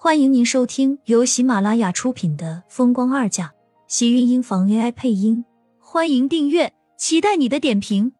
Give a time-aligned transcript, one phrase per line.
[0.00, 3.48] 欢迎您收听由喜马拉雅出品的《风光二嫁》，
[3.88, 5.44] 喜运音房 AI 配音。
[5.80, 8.12] 欢迎订阅，期待你的点评。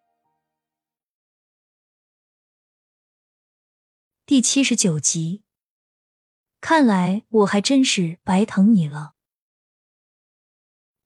[4.27, 5.45] 第七十九集，
[6.61, 9.13] 看来我还真是白疼你了。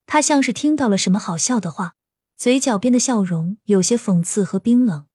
[0.07, 1.93] 他像是听到了什么好笑的话，
[2.35, 5.05] 嘴角边的笑容有些讽刺和冰冷。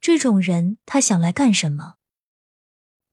[0.00, 1.94] 这种人，他想来干什么？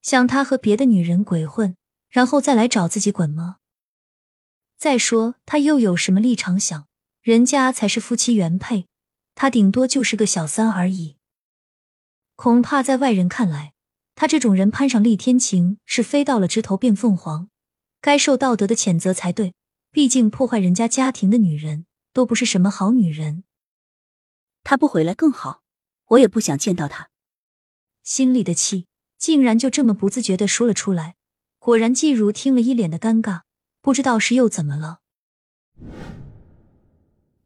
[0.02, 1.76] 想他和别的女人鬼混，
[2.10, 3.58] 然后再来找自己滚吗？
[4.78, 6.88] 再说他又有什么立场想？
[7.22, 8.88] 人家才是夫妻原配，
[9.36, 11.18] 他顶多就是个小三而已。
[12.36, 13.74] 恐怕在外人看来，
[14.16, 17.50] 他这种人攀上厉天晴是飞到了枝头变凤凰，
[18.00, 19.54] 该受道德的谴责才对。
[19.92, 23.44] 毕竟破坏人家家庭的女人都不是什么好女人。
[24.64, 25.64] 他不回来更好，
[26.10, 27.10] 我也不想见到他。
[28.04, 28.89] 心里的气。
[29.20, 31.16] 竟然就这么不自觉的说了出来，
[31.60, 33.42] 果然季如听了一脸的尴尬，
[33.82, 35.02] 不知道是又怎么了。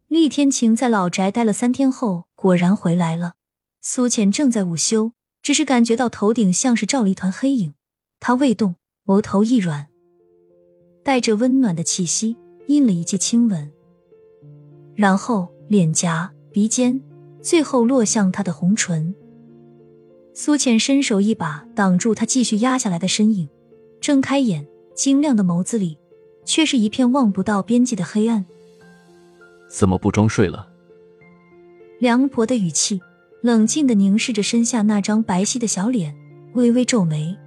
[0.08, 3.34] 厉天晴在老宅待了三天后，果然回来了。
[3.82, 7.74] 苏浅正在午休，只是感觉到头顶像是罩了一团黑影，
[8.20, 8.76] 他未动，
[9.08, 9.88] 额头一软，
[11.04, 13.72] 带着温暖的气息，印了一记亲吻，
[14.96, 17.02] 然后脸颊、鼻尖，
[17.42, 19.16] 最后落向他的红唇。
[20.36, 23.48] 苏浅伸手一把挡住他继续压下来的身影，
[24.02, 25.98] 睁开眼，晶亮的眸子里
[26.44, 28.44] 却是一片望不到边际的黑暗。
[29.70, 30.68] 怎么不装睡了？
[32.00, 33.00] 梁婆的语气，
[33.42, 36.16] 冷静的凝视着身下那张白皙的小脸，
[36.54, 37.38] 微微皱眉。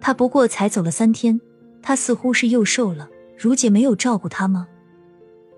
[0.00, 1.40] 他不过才走了三天，
[1.82, 3.08] 他似乎是又瘦了。
[3.36, 4.68] 如姐没有照顾他吗？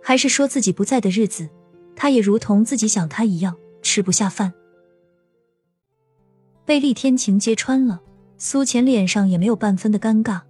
[0.03, 1.50] 还是说自己不在的日子，
[1.94, 4.55] 他也如同自己想他一样吃不下饭？
[6.67, 8.00] 被厉天晴揭穿了，
[8.36, 10.41] 苏浅脸上也没有半分的尴尬。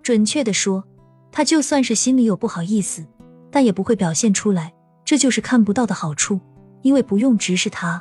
[0.00, 0.84] 准确的说，
[1.32, 3.04] 他就算是心里有不好意思，
[3.50, 4.72] 但也不会表现出来。
[5.04, 6.40] 这就是看不到的好处，
[6.82, 8.00] 因为不用直视他。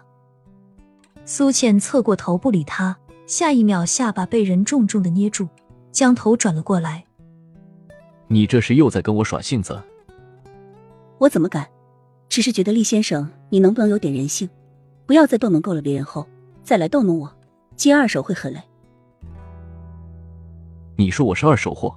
[1.26, 2.96] 苏浅侧过头不理他，
[3.26, 5.48] 下一秒下巴被人重重的捏住，
[5.92, 7.04] 将头转了过来。
[8.28, 9.82] 你这是又在跟我耍性子？
[11.18, 11.68] 我怎么敢？
[12.30, 14.48] 只是觉得厉先生，你能不能有点人性？
[15.08, 16.28] 不要在动能够了别人后。
[16.64, 17.36] 再来逗弄我，
[17.76, 18.62] 接二手会很累。
[20.98, 21.96] 你说我是二手货？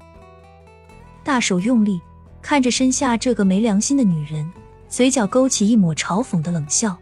[1.23, 2.01] 大手用力
[2.43, 4.51] 看着身下这个没良心的女人，
[4.89, 6.97] 嘴角勾起一抹嘲讽的冷笑，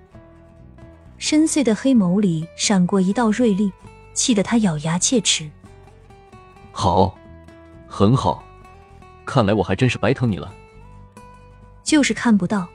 [1.18, 3.72] 深邃的黑眸里闪过一道锐利，
[4.12, 5.50] 气得他咬牙切齿。
[6.72, 7.16] 好，
[7.86, 8.42] 很好，
[9.24, 10.52] 看来我还真是白疼你了。
[11.82, 12.66] 就是看不到，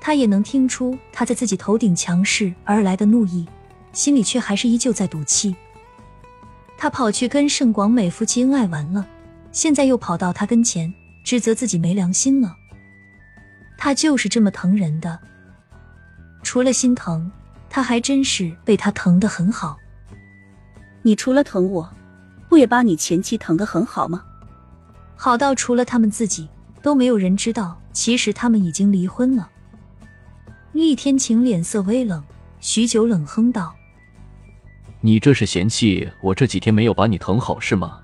[0.00, 3.46] 他也能听出他在自己头顶强势而来的怒意。
[3.96, 5.56] 心里却还是依旧在赌气。
[6.76, 9.06] 他跑去跟盛广美夫妻恩爱完了，
[9.52, 10.92] 现在又跑到他跟前
[11.24, 12.54] 指责自己没良心了。
[13.78, 15.18] 他就是这么疼人的，
[16.42, 17.32] 除了心疼，
[17.70, 19.78] 他还真是被他疼得很好。
[21.00, 21.90] 你除了疼我，
[22.50, 24.22] 不也把你前妻疼得很好吗？
[25.16, 26.46] 好到除了他们自己
[26.82, 29.48] 都没有人知道，其实他们已经离婚了。
[30.72, 32.22] 厉天晴脸色微冷，
[32.60, 33.74] 许久冷哼道。
[35.06, 38.00] 你这是嫌弃我这几天没有把你疼好是吗？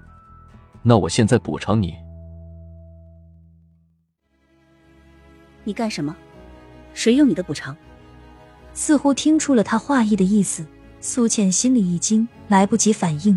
[0.85, 1.97] 那我现在补偿你。
[5.65, 6.15] 你干什么？
[6.95, 7.77] 谁用你的补偿？
[8.73, 10.65] 似乎听出了他话意的意思，
[11.01, 13.37] 苏倩心里一惊，来不及反应，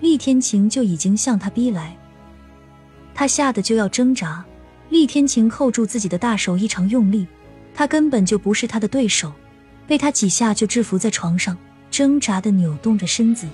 [0.00, 1.94] 厉天晴就已经向他逼来。
[3.12, 4.42] 他吓得就要挣扎，
[4.88, 7.26] 厉天晴扣住自己的大手异常用力，
[7.74, 9.30] 他根本就不是他的对手，
[9.86, 11.54] 被他几下就制服在床上。
[11.92, 13.46] 挣扎的扭动着身子，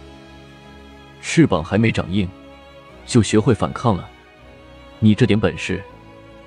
[1.20, 2.28] 翅膀还没长硬，
[3.04, 4.08] 就学会反抗了。
[5.00, 5.82] 你这点本事，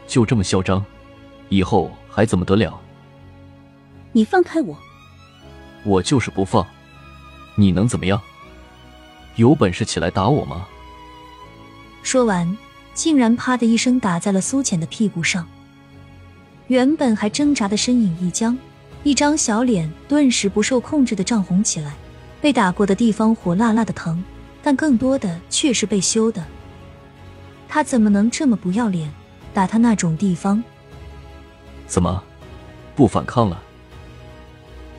[0.08, 0.84] 就这么嚣张，
[1.50, 2.80] 以后还怎么得了？
[4.14, 4.78] 你放开我！
[5.84, 6.66] 我就是不放，
[7.56, 8.22] 你能怎么样？
[9.36, 10.66] 有本事起来打我吗？
[12.04, 12.58] 说完，
[12.94, 15.46] 竟然啪的一声打在了苏浅的屁股上。
[16.68, 18.58] 原本还挣扎的身影一僵。
[19.04, 21.96] 一张小脸顿时不受控制的涨红起来，
[22.40, 24.24] 被打过的地方火辣辣的疼，
[24.62, 26.46] 但更多的却是被羞的。
[27.68, 29.12] 他怎么能这么不要脸，
[29.54, 30.64] 打他那种地方？
[31.88, 32.24] 怎么，
[32.96, 33.62] 不反抗了？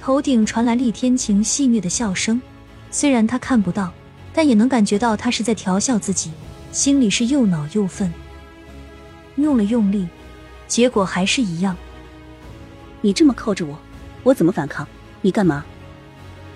[0.00, 2.43] 头顶传来厉天晴戏谑的笑声，
[2.90, 3.93] 虽然他看不到，
[4.32, 6.32] 但也能感觉到他是在调笑自己，
[6.72, 8.12] 心里是又恼又愤。
[9.37, 10.08] 用了用力，
[10.66, 11.76] 结果还是一样。
[13.00, 13.78] 你这么扣着我。
[14.22, 14.86] 我怎么反抗？
[15.20, 15.64] 你干嘛？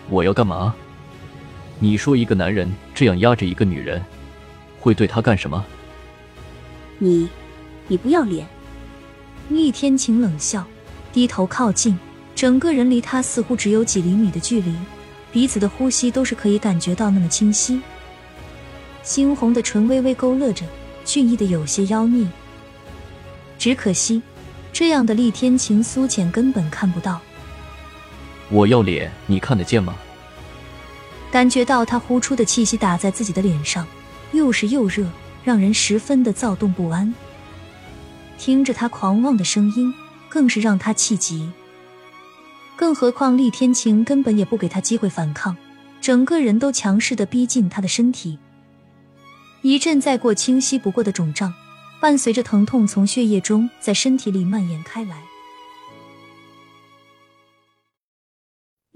[0.08, 0.74] 我要干嘛？
[1.78, 4.02] 你说一个男人这样压着一个女人，
[4.80, 5.64] 会对她干什么？
[6.98, 7.28] 你，
[7.88, 8.46] 你不要脸！
[9.48, 10.64] 厉天晴冷笑，
[11.12, 11.98] 低头靠近，
[12.34, 14.74] 整个人离他似乎只有几厘米的距离，
[15.30, 17.80] 彼此的呼吸都是可以感觉到那么清晰。
[19.04, 20.64] 猩红的唇微微勾勒着，
[21.04, 22.26] 俊逸的有些妖孽。
[23.58, 24.22] 只可惜，
[24.72, 27.20] 这样的厉天晴苏浅根本看不到。
[28.50, 29.94] 我要脸，你看得见吗？
[31.30, 33.86] 感觉到他呼出的气息打在自己的脸上，
[34.32, 35.06] 又湿又热，
[35.44, 37.12] 让人十分的躁动不安。
[38.38, 39.92] 听着他狂妄的声音，
[40.28, 41.50] 更是让他气急。
[42.76, 45.56] 更何况厉天晴根本也不给他机会反抗，
[46.00, 48.38] 整个人都强势的逼近他的身体。
[49.62, 51.52] 一阵再过清晰不过的肿胀，
[52.00, 55.16] 伴随着疼痛从血液中在身体里蔓延开来。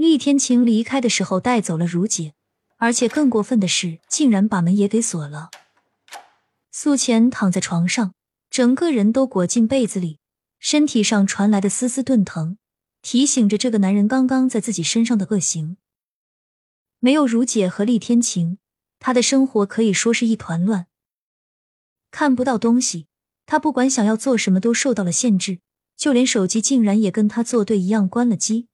[0.01, 2.33] 厉天晴离开的时候带走了如姐，
[2.79, 5.51] 而且更过分的是，竟然把门也给锁了。
[6.73, 8.15] 素浅躺在床上，
[8.49, 10.19] 整个人都裹进被子里，
[10.59, 12.57] 身体上传来的丝丝钝疼，
[13.03, 15.77] 提醒着这个男人刚刚在自己身上的恶行。
[16.99, 18.57] 没有如姐和厉天晴。
[18.99, 20.87] 他的生活可以说是一团乱，
[22.11, 23.07] 看不到东西。
[23.45, 25.59] 他不管想要做什么都受到了限制，
[25.95, 28.69] 就连手机竟然也跟他作对一样关了机。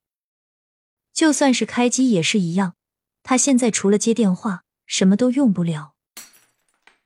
[1.17, 2.75] 就算是开机也是一样，
[3.23, 5.95] 他现在除了接电话什么都用不了。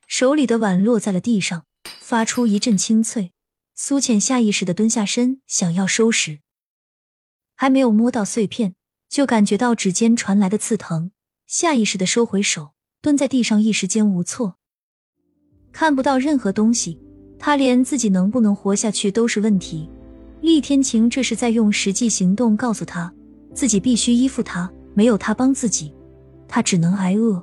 [0.05, 1.63] 手里的碗落在了地上，
[2.01, 3.31] 发出一阵清脆。
[3.73, 6.39] 苏浅下意识的蹲下身想要收拾，
[7.55, 8.75] 还没有摸到碎片，
[9.07, 11.11] 就感觉到指尖传来的刺疼，
[11.47, 12.73] 下意识的收回手。
[13.01, 14.57] 蹲在地上，一时间无措，
[15.71, 16.99] 看不到任何东西。
[17.39, 19.89] 他连自己能不能活下去都是问题。
[20.41, 23.11] 厉天晴这是在用实际行动告诉他，
[23.53, 25.93] 自己必须依附他，没有他帮自己，
[26.47, 27.41] 他只能挨饿。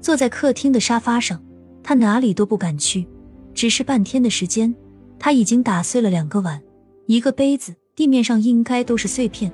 [0.00, 1.42] 坐在客厅的沙发上，
[1.82, 3.06] 他哪里都不敢去。
[3.54, 4.74] 只是半天的时间，
[5.18, 6.60] 他已经打碎了两个碗，
[7.06, 9.50] 一个杯子，地面上应该都是碎片，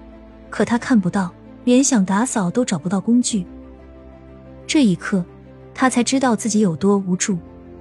[0.49, 1.33] 可他看不到，
[1.65, 3.45] 连想打扫都找不到工具。
[4.67, 5.25] 这一刻，
[5.75, 7.39] 他才知道自己有多无助，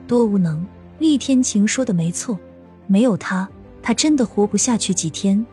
[0.08, 0.66] 多无能。
[1.00, 2.38] 厉天晴说的没错，
[2.86, 3.48] 没有他，
[3.82, 5.46] 他真的活不下去几天。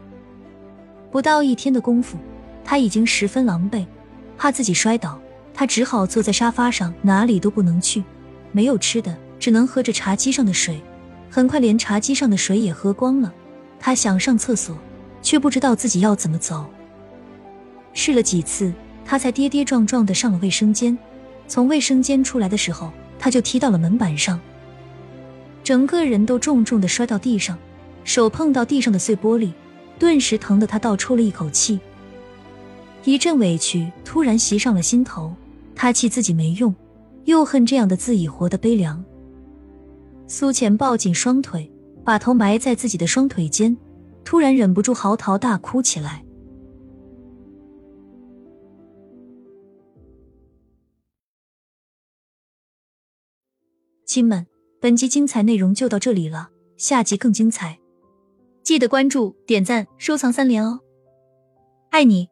[1.11, 2.19] 不到一天的功夫，
[2.65, 3.87] 他已经十分狼狈，
[4.37, 5.19] 怕自己摔倒，
[5.55, 8.03] 他只好坐在沙发上，哪里都不能去。
[8.53, 10.81] 没有吃的，只能喝着茶几上的水。
[11.31, 13.33] 很快，连茶几上的水也喝光了。
[13.79, 14.77] 他想上厕所，
[15.23, 16.67] 却不知道自己要怎么走。
[17.93, 18.73] 试了几次，
[19.05, 20.97] 他才跌跌撞撞的上了卫生间。
[21.49, 24.41] 从卫生间出来的时候，他就踢到了门板上，
[25.63, 27.57] 整个人都重重的摔到地上，
[28.05, 29.53] 手碰到地上的碎玻璃，
[29.99, 31.79] 顿时疼得他倒抽了一口气。
[33.05, 35.35] 一阵委屈突然袭上了心头，
[35.75, 36.75] 他气自己没用，
[37.25, 39.05] 又恨这样的自己活得悲凉。
[40.27, 41.71] 苏浅抱紧双腿，
[42.05, 43.77] 把头埋在自己的双腿间，
[44.25, 46.25] 突然忍不住嚎啕大哭起来。
[54.05, 54.47] 亲们，
[54.81, 57.79] 本集精彩内容就到这里了，下集更精彩，
[58.67, 60.81] 记得关注、点赞、收藏三连哦，
[61.91, 62.29] 爱你！